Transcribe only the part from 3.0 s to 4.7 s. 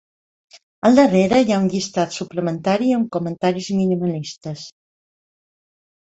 comentaris minimalistes.